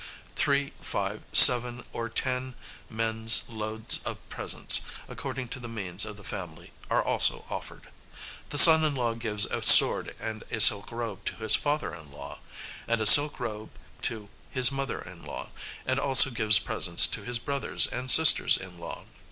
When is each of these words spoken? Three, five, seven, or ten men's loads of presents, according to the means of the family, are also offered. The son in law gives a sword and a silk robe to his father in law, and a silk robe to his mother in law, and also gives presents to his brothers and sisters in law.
Three, 0.35 0.73
five, 0.81 1.21
seven, 1.31 1.83
or 1.93 2.09
ten 2.09 2.55
men's 2.89 3.47
loads 3.49 3.99
of 4.03 4.17
presents, 4.29 4.81
according 5.07 5.49
to 5.49 5.59
the 5.59 5.67
means 5.67 6.05
of 6.05 6.17
the 6.17 6.23
family, 6.23 6.71
are 6.89 7.03
also 7.03 7.45
offered. 7.51 7.87
The 8.49 8.57
son 8.57 8.83
in 8.83 8.95
law 8.95 9.13
gives 9.13 9.45
a 9.45 9.61
sword 9.61 10.15
and 10.19 10.43
a 10.49 10.59
silk 10.59 10.91
robe 10.91 11.23
to 11.25 11.35
his 11.35 11.55
father 11.55 11.93
in 11.93 12.11
law, 12.11 12.39
and 12.87 12.99
a 12.99 13.05
silk 13.05 13.39
robe 13.39 13.69
to 14.01 14.27
his 14.49 14.71
mother 14.71 14.99
in 14.99 15.23
law, 15.23 15.51
and 15.85 15.99
also 15.99 16.31
gives 16.31 16.57
presents 16.57 17.05
to 17.05 17.21
his 17.23 17.37
brothers 17.37 17.85
and 17.85 18.09
sisters 18.09 18.57
in 18.57 18.79
law. 18.79 19.03